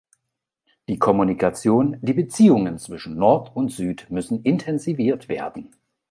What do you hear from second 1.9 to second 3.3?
die Beziehungen zwischen